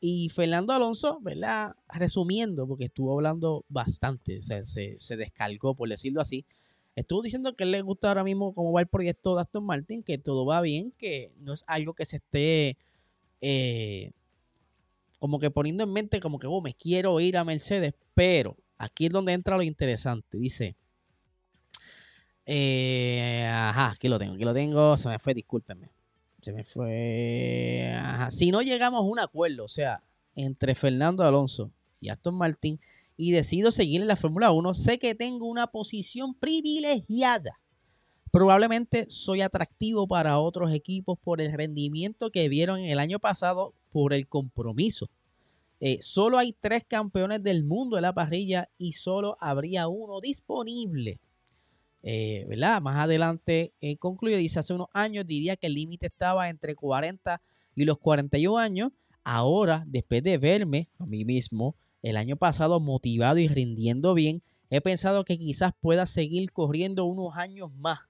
y 0.00 0.28
Fernando 0.28 0.72
Alonso, 0.72 1.18
¿verdad? 1.22 1.74
Resumiendo, 1.88 2.66
porque 2.66 2.84
estuvo 2.84 3.12
hablando 3.12 3.64
bastante, 3.68 4.42
se, 4.42 4.98
se, 4.98 5.16
descargó, 5.16 5.74
por 5.74 5.88
decirlo 5.88 6.20
así. 6.20 6.44
Estuvo 6.94 7.22
diciendo 7.22 7.56
que 7.56 7.64
le 7.64 7.80
gusta 7.80 8.08
ahora 8.08 8.22
mismo 8.22 8.54
cómo 8.54 8.72
va 8.72 8.82
el 8.82 8.86
proyecto 8.86 9.34
de 9.34 9.40
Aston 9.40 9.64
Martin, 9.64 10.02
que 10.02 10.18
todo 10.18 10.44
va 10.44 10.60
bien, 10.60 10.92
que 10.98 11.32
no 11.38 11.54
es 11.54 11.64
algo 11.66 11.94
que 11.94 12.04
se 12.04 12.16
esté 12.16 12.76
eh, 13.40 14.10
como 15.18 15.38
que 15.38 15.50
poniendo 15.50 15.84
en 15.84 15.92
mente 15.92 16.20
como 16.20 16.38
que, 16.38 16.46
oh, 16.46 16.60
me 16.60 16.74
quiero 16.74 17.18
ir 17.18 17.38
a 17.38 17.44
Mercedes, 17.44 17.94
pero 18.12 18.58
aquí 18.76 19.06
es 19.06 19.10
donde 19.10 19.32
entra 19.32 19.56
lo 19.56 19.62
interesante. 19.62 20.36
Dice, 20.36 20.76
eh, 22.46 23.46
ajá, 23.46 23.90
aquí 23.90 24.08
lo 24.08 24.18
tengo, 24.18 24.34
aquí 24.34 24.44
lo 24.44 24.54
tengo, 24.54 24.96
se 24.96 25.08
me 25.08 25.18
fue, 25.18 25.34
discúlpenme. 25.34 25.90
Se 26.40 26.52
me 26.52 26.64
fue. 26.64 27.96
Si 28.30 28.50
no 28.50 28.60
llegamos 28.60 29.00
a 29.00 29.04
un 29.04 29.18
acuerdo, 29.18 29.64
o 29.64 29.68
sea, 29.68 30.02
entre 30.36 30.74
Fernando 30.74 31.24
Alonso 31.24 31.70
y 32.00 32.10
Aston 32.10 32.36
Martin, 32.36 32.78
y 33.16 33.32
decido 33.32 33.70
seguir 33.70 34.02
en 34.02 34.08
la 34.08 34.16
Fórmula 34.16 34.50
1, 34.50 34.74
sé 34.74 34.98
que 34.98 35.14
tengo 35.14 35.46
una 35.46 35.68
posición 35.68 36.34
privilegiada 36.34 37.58
Probablemente 38.34 39.06
soy 39.10 39.42
atractivo 39.42 40.08
para 40.08 40.40
otros 40.40 40.72
equipos 40.72 41.16
por 41.22 41.40
el 41.40 41.52
rendimiento 41.52 42.32
que 42.32 42.48
vieron 42.48 42.80
el 42.80 42.98
año 42.98 43.20
pasado 43.20 43.74
por 43.92 44.12
el 44.12 44.26
compromiso. 44.26 45.08
Eh, 45.78 45.98
solo 46.00 46.36
hay 46.36 46.52
tres 46.52 46.82
campeones 46.82 47.44
del 47.44 47.62
mundo 47.62 47.96
en 47.96 48.02
la 48.02 48.12
parrilla 48.12 48.68
y 48.76 48.90
solo 48.90 49.36
habría 49.38 49.86
uno 49.86 50.20
disponible. 50.20 51.20
Eh, 52.06 52.44
¿verdad? 52.46 52.82
Más 52.82 53.02
adelante 53.02 53.72
eh, 53.80 53.96
concluye, 53.96 54.36
dice, 54.36 54.58
hace 54.58 54.74
unos 54.74 54.88
años 54.92 55.26
diría 55.26 55.56
que 55.56 55.68
el 55.68 55.74
límite 55.74 56.06
estaba 56.06 56.50
entre 56.50 56.74
40 56.74 57.40
y 57.74 57.84
los 57.86 57.98
41 57.98 58.58
años. 58.58 58.92
Ahora, 59.24 59.84
después 59.86 60.22
de 60.22 60.36
verme 60.36 60.90
a 60.98 61.06
mí 61.06 61.24
mismo 61.24 61.76
el 62.02 62.18
año 62.18 62.36
pasado 62.36 62.78
motivado 62.78 63.38
y 63.38 63.48
rindiendo 63.48 64.12
bien, 64.12 64.42
he 64.68 64.82
pensado 64.82 65.24
que 65.24 65.38
quizás 65.38 65.72
pueda 65.80 66.04
seguir 66.04 66.52
corriendo 66.52 67.06
unos 67.06 67.34
años 67.36 67.72
más. 67.72 68.00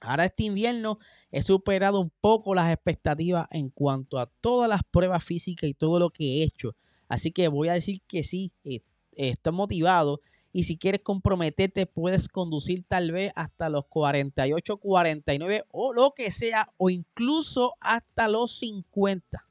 Ahora 0.00 0.24
este 0.24 0.44
invierno 0.44 0.98
he 1.30 1.42
superado 1.42 2.00
un 2.00 2.10
poco 2.20 2.54
las 2.54 2.72
expectativas 2.72 3.48
en 3.50 3.68
cuanto 3.68 4.18
a 4.18 4.26
todas 4.40 4.68
las 4.68 4.82
pruebas 4.90 5.22
físicas 5.22 5.68
y 5.68 5.74
todo 5.74 5.98
lo 5.98 6.08
que 6.08 6.24
he 6.24 6.42
hecho. 6.42 6.74
Así 7.06 7.32
que 7.32 7.48
voy 7.48 7.68
a 7.68 7.72
decir 7.72 8.00
que 8.06 8.22
sí, 8.22 8.52
eh, 8.64 8.80
estoy 9.12 9.52
motivado. 9.52 10.20
Y 10.58 10.64
si 10.64 10.76
quieres 10.76 11.02
comprometerte, 11.04 11.86
puedes 11.86 12.28
conducir 12.28 12.82
tal 12.82 13.12
vez 13.12 13.30
hasta 13.36 13.68
los 13.68 13.86
48, 13.86 14.78
49 14.78 15.64
o 15.70 15.92
lo 15.92 16.14
que 16.14 16.32
sea, 16.32 16.68
o 16.78 16.90
incluso 16.90 17.74
hasta 17.78 18.26
los 18.26 18.58
50. 18.58 19.46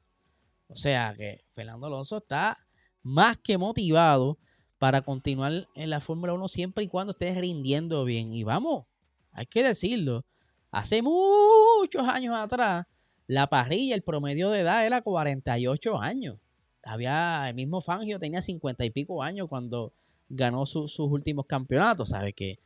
O 0.67 0.75
sea 0.75 1.15
que 1.17 1.45
Fernando 1.55 1.87
Alonso 1.87 2.17
está 2.17 2.57
más 3.03 3.37
que 3.37 3.57
motivado 3.57 4.37
para 4.79 4.99
continuar 5.01 5.69
en 5.75 5.89
la 5.89 6.01
Fórmula 6.01 6.33
1 6.33 6.45
siempre 6.49 6.83
y 6.83 6.89
cuando 6.89 7.11
estés 7.11 7.37
rindiendo 7.37 8.03
bien. 8.03 8.33
Y 8.33 8.43
vamos, 8.43 8.83
hay 9.31 9.45
que 9.45 9.63
decirlo. 9.63 10.25
Hace 10.71 11.01
muchos 11.01 12.05
años 12.05 12.35
atrás, 12.35 12.85
la 13.27 13.47
parrilla, 13.47 13.95
el 13.95 14.03
promedio 14.03 14.49
de 14.49 14.59
edad 14.59 14.85
era 14.85 15.01
48 15.01 16.01
años. 16.01 16.37
Había, 16.83 17.47
el 17.47 17.55
mismo 17.55 17.79
Fangio 17.79 18.19
tenía 18.19 18.41
50 18.41 18.83
y 18.83 18.89
pico 18.89 19.23
años 19.23 19.47
cuando 19.47 19.93
ganó 20.29 20.65
sus 20.65 20.99
últimos 20.99 21.45
campeonatos. 21.45 22.09
¿Sabe 22.09 22.33
que 22.33 22.59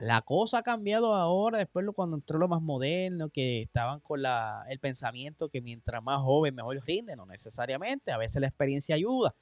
La 0.00 0.22
cosa 0.22 0.58
ha 0.58 0.62
cambiado 0.62 1.14
ahora, 1.14 1.58
después 1.58 1.86
cuando 1.94 2.16
entró 2.16 2.38
lo 2.38 2.48
más 2.48 2.60
moderno, 2.60 3.28
que 3.30 3.62
estaban 3.62 4.00
con 4.00 4.22
la, 4.22 4.64
el 4.68 4.80
pensamiento 4.80 5.48
que 5.48 5.62
mientras 5.62 6.02
más 6.02 6.20
joven 6.20 6.54
mejor 6.54 6.80
rinde, 6.84 7.14
no 7.16 7.26
necesariamente, 7.26 8.10
a 8.10 8.18
veces 8.18 8.40
la 8.40 8.48
experiencia 8.48 8.96
ayuda. 8.96 9.34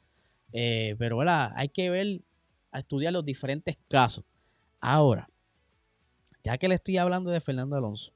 Eh, 0.52 0.94
pero 0.98 1.16
¿verdad? 1.16 1.52
hay 1.56 1.68
que 1.68 1.88
ver, 1.90 2.22
a 2.70 2.80
estudiar 2.80 3.12
los 3.12 3.24
diferentes 3.24 3.78
casos. 3.88 4.24
Ahora, 4.80 5.28
ya 6.44 6.58
que 6.58 6.68
le 6.68 6.74
estoy 6.74 6.96
hablando 6.98 7.30
de 7.30 7.40
Fernando 7.40 7.76
Alonso 7.76 8.12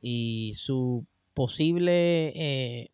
y 0.00 0.52
su 0.54 1.06
posible 1.32 2.32
eh, 2.34 2.90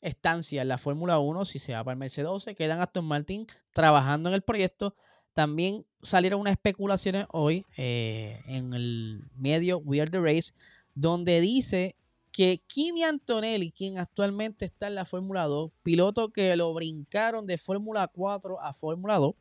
estancia 0.00 0.62
en 0.62 0.68
la 0.68 0.78
Fórmula 0.78 1.18
1, 1.18 1.44
si 1.44 1.58
se 1.58 1.72
va 1.72 1.84
para 1.84 1.92
el 1.92 1.98
Mercedes, 1.98 2.42
se 2.42 2.54
quedan 2.54 2.80
Aston 2.80 3.04
Martin 3.04 3.46
trabajando 3.72 4.28
en 4.28 4.34
el 4.34 4.42
proyecto. 4.42 4.94
También 5.34 5.86
salieron 6.02 6.40
unas 6.40 6.52
especulaciones 6.52 7.26
hoy 7.30 7.64
eh, 7.76 8.40
en 8.46 8.72
el 8.72 9.24
medio 9.36 9.78
We 9.78 10.00
Are 10.00 10.10
the 10.10 10.20
Race, 10.20 10.52
donde 10.94 11.40
dice 11.40 11.96
que 12.32 12.62
Kimi 12.66 13.02
Antonelli, 13.02 13.72
quien 13.72 13.98
actualmente 13.98 14.64
está 14.64 14.86
en 14.86 14.94
la 14.94 15.04
Fórmula 15.04 15.44
2, 15.44 15.72
piloto 15.82 16.30
que 16.30 16.54
lo 16.56 16.72
brincaron 16.72 17.46
de 17.46 17.58
Fórmula 17.58 18.08
4 18.08 18.60
a 18.60 18.72
Fórmula 18.72 19.16
2, 19.16 19.34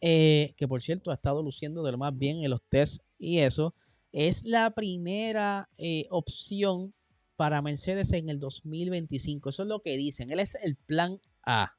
eh, 0.00 0.54
que 0.56 0.68
por 0.68 0.82
cierto 0.82 1.10
ha 1.10 1.14
estado 1.14 1.42
luciendo 1.42 1.82
de 1.82 1.92
lo 1.92 1.98
más 1.98 2.16
bien 2.16 2.42
en 2.42 2.50
los 2.50 2.62
tests 2.68 3.02
y 3.18 3.38
eso, 3.38 3.74
es 4.12 4.44
la 4.44 4.70
primera 4.70 5.68
eh, 5.76 6.06
opción 6.10 6.94
para 7.38 7.62
Mercedes 7.62 8.12
en 8.14 8.28
el 8.28 8.40
2025. 8.40 9.50
Eso 9.50 9.62
es 9.62 9.68
lo 9.68 9.80
que 9.80 9.96
dicen. 9.96 10.32
Él 10.32 10.40
es 10.40 10.56
el 10.60 10.74
plan 10.74 11.20
A. 11.46 11.76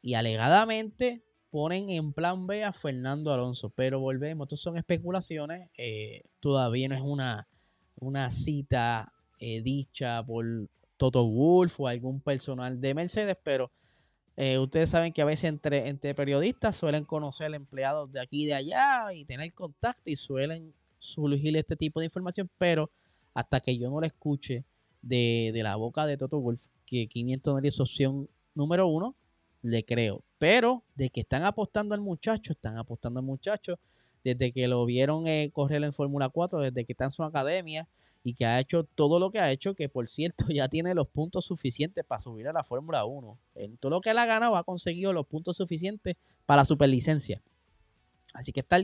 Y 0.00 0.14
alegadamente 0.14 1.22
ponen 1.50 1.90
en 1.90 2.14
plan 2.14 2.46
B 2.46 2.64
a 2.64 2.72
Fernando 2.72 3.30
Alonso. 3.30 3.68
Pero 3.68 4.00
volvemos, 4.00 4.46
esto 4.46 4.56
son 4.56 4.78
especulaciones. 4.78 5.68
Eh, 5.76 6.22
todavía 6.40 6.88
no 6.88 6.94
es 6.94 7.02
una, 7.02 7.46
una 7.96 8.30
cita 8.30 9.12
eh, 9.38 9.60
dicha 9.60 10.24
por 10.24 10.46
Toto 10.96 11.28
Wolf 11.28 11.80
o 11.80 11.86
algún 11.86 12.22
personal 12.22 12.80
de 12.80 12.94
Mercedes, 12.94 13.36
pero 13.44 13.70
eh, 14.38 14.58
ustedes 14.58 14.88
saben 14.88 15.12
que 15.12 15.20
a 15.20 15.26
veces 15.26 15.44
entre, 15.44 15.86
entre 15.88 16.14
periodistas 16.14 16.76
suelen 16.76 17.04
conocer 17.04 17.54
empleados 17.54 18.10
de 18.10 18.20
aquí 18.20 18.44
y 18.44 18.46
de 18.46 18.54
allá 18.54 19.12
y 19.12 19.26
tener 19.26 19.52
contacto 19.52 20.08
y 20.08 20.16
suelen 20.16 20.72
surgir 20.96 21.54
este 21.58 21.76
tipo 21.76 22.00
de 22.00 22.06
información, 22.06 22.50
pero 22.56 22.90
hasta 23.34 23.60
que 23.60 23.78
yo 23.78 23.90
no 23.90 24.00
lo 24.00 24.06
escuche 24.06 24.64
de, 25.02 25.52
la 25.62 25.76
boca 25.76 26.06
de 26.06 26.16
Toto 26.16 26.40
Wolf 26.40 26.66
que 26.84 27.06
500 27.06 27.60
es 27.64 27.80
opción 27.80 28.28
número 28.54 28.86
uno, 28.88 29.16
le 29.62 29.84
creo. 29.84 30.24
Pero 30.38 30.84
de 30.94 31.10
que 31.10 31.20
están 31.20 31.44
apostando 31.44 31.94
al 31.94 32.00
muchacho, 32.00 32.52
están 32.52 32.78
apostando 32.78 33.20
al 33.20 33.26
muchacho 33.26 33.78
desde 34.24 34.52
que 34.52 34.68
lo 34.68 34.84
vieron 34.84 35.26
eh, 35.26 35.50
correr 35.52 35.82
en 35.84 35.92
Fórmula 35.92 36.28
4, 36.28 36.60
desde 36.60 36.84
que 36.84 36.92
está 36.92 37.04
en 37.04 37.10
su 37.10 37.22
academia, 37.22 37.88
y 38.22 38.34
que 38.34 38.44
ha 38.44 38.60
hecho 38.60 38.84
todo 38.84 39.18
lo 39.18 39.30
que 39.30 39.40
ha 39.40 39.50
hecho, 39.50 39.74
que 39.74 39.88
por 39.88 40.08
cierto 40.08 40.46
ya 40.52 40.68
tiene 40.68 40.94
los 40.94 41.08
puntos 41.08 41.46
suficientes 41.46 42.04
para 42.04 42.20
subir 42.20 42.48
a 42.48 42.52
la 42.52 42.64
Fórmula 42.64 43.04
1. 43.04 43.38
En 43.54 43.76
todo 43.78 43.90
lo 43.90 44.00
que 44.00 44.10
él 44.10 44.18
ha 44.18 44.26
ganado 44.26 44.56
ha 44.56 44.64
conseguido 44.64 45.12
los 45.12 45.26
puntos 45.26 45.56
suficientes 45.56 46.16
para 46.46 46.62
la 46.62 46.64
superlicencia. 46.64 47.42
Así 48.34 48.52
que 48.52 48.60
estar 48.60 48.82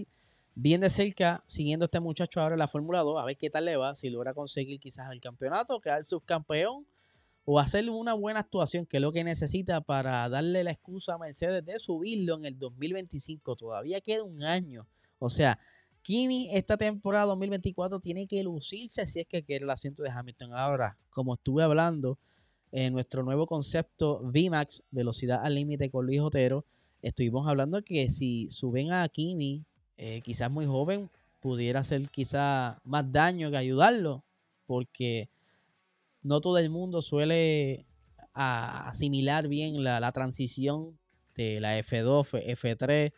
bien 0.55 0.81
de 0.81 0.91
cerca 0.91 1.43
siguiendo 1.47 1.87
este 1.87 2.01
muchacho 2.01 2.41
ahora 2.41 2.55
en 2.55 2.61
la 2.61 2.69
Fórmula 2.69 3.01
2, 3.01 3.21
a 3.21 3.25
ver 3.25 3.37
qué 3.37 3.51
tal 3.51 3.65
le 3.65 3.77
va, 3.77 3.95
si 3.95 4.11
logra 4.11 4.35
conseguir 4.35 4.79
quizás 4.79 5.11
el 5.11 5.21
campeonato, 5.21 5.81
quedar 5.81 6.05
subcampeón 6.05 6.87
o 7.45 7.59
hacer 7.61 7.89
una 7.91 8.15
buena 8.15 8.41
actuación, 8.41 8.87
que 8.87 8.97
es 8.97 9.01
lo 9.03 9.13
que 9.13 9.23
necesita 9.23 9.81
para 9.81 10.29
darle 10.29 10.65
la 10.65 10.71
excusa 10.71 11.15
a 11.15 11.19
Mercedes 11.19 11.65
de 11.65 11.79
subirlo 11.79 12.37
en 12.37 12.47
el 12.47 12.59
2025. 12.59 13.57
Todavía 13.57 14.01
queda 14.01 14.23
un 14.23 14.43
año. 14.43 14.87
O 15.19 15.29
sea, 15.29 15.59
Kimi 16.01 16.49
esta 16.53 16.77
temporada 16.77 17.27
2024 17.27 18.01
tiene 18.01 18.27
que 18.27 18.43
lucirse 18.43 19.07
si 19.07 19.21
es 19.21 19.27
que 19.27 19.43
quiere 19.43 19.65
el 19.65 19.71
asiento 19.71 20.03
de 20.03 20.11
Hamilton. 20.11 20.55
Ahora, 20.55 20.97
como 21.11 21.35
estuve 21.35 21.63
hablando 21.63 22.19
en 22.73 22.93
nuestro 22.93 23.23
nuevo 23.23 23.47
concepto 23.47 24.21
VMAX, 24.23 24.83
velocidad 24.91 25.41
al 25.43 25.55
límite 25.55 25.91
con 25.91 26.07
Luis 26.07 26.21
Otero, 26.21 26.65
estuvimos 27.03 27.47
hablando 27.47 27.83
que 27.83 28.09
si 28.09 28.49
suben 28.49 28.93
a 28.93 29.09
Kimi, 29.09 29.65
eh, 29.97 30.21
quizás 30.23 30.51
muy 30.51 30.67
joven, 30.67 31.11
pudiera 31.41 31.81
hacer 31.81 32.09
quizás 32.11 32.77
más 32.85 33.11
daño 33.11 33.51
que 33.51 33.57
ayudarlo, 33.57 34.25
porque 34.67 35.29
no 36.23 36.41
todo 36.41 36.59
el 36.59 36.71
mundo 36.71 37.03
suele 37.03 37.87
asimilar 38.33 39.47
bien 39.47 39.85
la, 39.85 40.01
la 40.01 40.11
transición 40.13 40.99
de 41.35 41.61
la 41.61 41.79
F2, 41.79 42.43
F3 42.57 43.13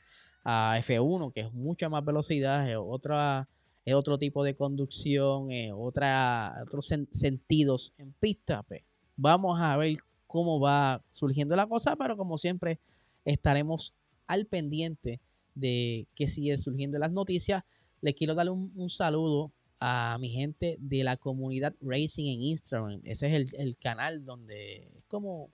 a 0.44 0.78
F1, 0.78 1.32
que 1.32 1.40
es 1.40 1.52
mucha 1.52 1.88
más 1.88 2.04
velocidad, 2.04 2.70
es, 2.70 2.76
otra, 2.78 3.48
es 3.84 3.94
otro 3.94 4.18
tipo 4.18 4.44
de 4.44 4.54
conducción, 4.54 5.50
es 5.50 5.72
otra, 5.74 6.56
otros 6.62 6.92
sentidos 7.10 7.92
en 7.98 8.12
pista. 8.12 8.62
Pues. 8.62 8.82
Vamos 9.16 9.60
a 9.60 9.76
ver 9.76 9.96
cómo 10.26 10.60
va 10.60 11.02
surgiendo 11.12 11.56
la 11.56 11.66
cosa, 11.66 11.96
pero 11.96 12.16
como 12.16 12.38
siempre 12.38 12.78
estaremos 13.24 13.94
al 14.26 14.46
pendiente 14.46 15.20
de 15.57 16.07
que 16.14 16.29
sigue 16.29 16.57
surgiendo 16.59 16.99
las 16.99 17.11
noticias. 17.11 17.64
Les 18.01 18.14
quiero 18.14 18.35
dar 18.35 18.49
un, 18.49 18.88
saludo 18.88 19.53
a 19.81 20.16
mi 20.21 20.29
gente 20.29 20.77
de 20.79 21.03
la 21.03 21.16
comunidad 21.16 21.75
Racing 21.81 22.27
en 22.27 22.42
Instagram. 22.42 23.01
Ese 23.03 23.27
es 23.27 23.33
el, 23.33 23.51
el 23.59 23.77
canal 23.77 24.25
donde 24.25 24.88
es 24.97 25.05
como 25.09 25.51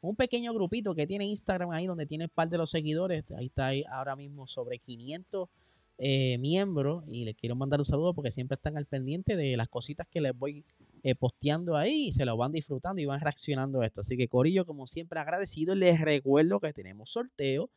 un 0.00 0.16
pequeño 0.16 0.54
grupito 0.54 0.94
que 0.94 1.06
tiene 1.06 1.26
Instagram 1.26 1.70
ahí 1.72 1.86
donde 1.86 2.06
tiene 2.06 2.28
par 2.28 2.48
de 2.48 2.58
los 2.58 2.70
seguidores. 2.70 3.24
Ahí 3.32 3.46
está 3.46 3.70
ahora 3.90 4.16
mismo 4.16 4.46
sobre 4.46 4.78
500 4.78 5.48
eh, 5.98 6.38
miembros 6.38 7.04
y 7.08 7.26
les 7.26 7.34
quiero 7.34 7.56
mandar 7.56 7.78
un 7.78 7.84
saludo 7.84 8.14
porque 8.14 8.30
siempre 8.30 8.54
están 8.54 8.78
al 8.78 8.86
pendiente 8.86 9.36
de 9.36 9.56
las 9.58 9.68
cositas 9.68 10.06
que 10.10 10.22
les 10.22 10.34
voy 10.34 10.64
eh, 11.02 11.14
posteando 11.14 11.76
ahí 11.76 12.06
y 12.08 12.12
se 12.12 12.24
lo 12.24 12.36
van 12.38 12.52
disfrutando 12.52 13.02
y 13.02 13.04
van 13.04 13.20
reaccionando 13.20 13.82
a 13.82 13.86
esto. 13.86 14.00
Así 14.00 14.16
que 14.16 14.26
Corillo, 14.26 14.64
como 14.64 14.86
siempre 14.86 15.20
agradecido, 15.20 15.74
les 15.74 16.00
recuerdo 16.00 16.60
que 16.60 16.72
tenemos 16.72 17.10
sorteo. 17.10 17.68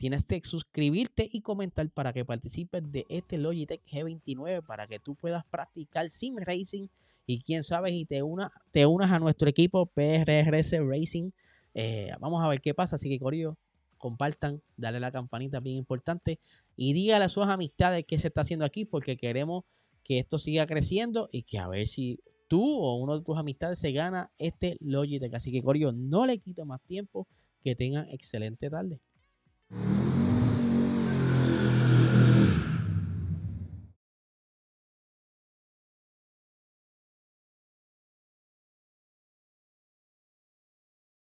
Tienes 0.00 0.24
que 0.24 0.40
suscribirte 0.42 1.28
y 1.30 1.42
comentar 1.42 1.90
para 1.90 2.14
que 2.14 2.24
participes 2.24 2.82
de 2.90 3.04
este 3.10 3.36
Logitech 3.36 3.82
G29 3.84 4.64
para 4.64 4.86
que 4.86 4.98
tú 4.98 5.14
puedas 5.14 5.44
practicar 5.44 6.08
sim 6.08 6.36
racing 6.38 6.86
y 7.26 7.42
quién 7.42 7.62
sabe 7.62 7.90
y 7.90 8.06
te, 8.06 8.22
una, 8.22 8.50
te 8.70 8.86
unas 8.86 9.12
a 9.12 9.18
nuestro 9.18 9.46
equipo 9.46 9.84
PRRS 9.84 10.72
Racing 10.80 11.32
eh, 11.74 12.12
vamos 12.18 12.42
a 12.42 12.48
ver 12.48 12.62
qué 12.62 12.72
pasa. 12.72 12.96
Así 12.96 13.10
que, 13.10 13.18
Corillo, 13.18 13.58
compartan, 13.98 14.62
dale 14.78 15.00
la 15.00 15.12
campanita 15.12 15.60
bien 15.60 15.76
importante 15.76 16.38
y 16.76 16.94
dígale 16.94 17.26
a 17.26 17.28
sus 17.28 17.44
amistades 17.44 18.06
qué 18.08 18.18
se 18.18 18.28
está 18.28 18.40
haciendo 18.40 18.64
aquí 18.64 18.86
porque 18.86 19.18
queremos 19.18 19.64
que 20.02 20.18
esto 20.18 20.38
siga 20.38 20.64
creciendo 20.64 21.28
y 21.30 21.42
que 21.42 21.58
a 21.58 21.68
ver 21.68 21.86
si 21.86 22.20
tú 22.48 22.64
o 22.64 22.94
uno 22.94 23.18
de 23.18 23.22
tus 23.22 23.36
amistades 23.36 23.78
se 23.78 23.92
gana 23.92 24.32
este 24.38 24.78
Logitech. 24.80 25.34
Así 25.34 25.52
que, 25.52 25.60
Corillo, 25.62 25.92
no 25.92 26.24
le 26.24 26.38
quito 26.38 26.64
más 26.64 26.80
tiempo. 26.82 27.28
Que 27.60 27.76
tengan 27.76 28.08
excelente 28.08 28.70
tarde. 28.70 29.02
you 29.72 30.09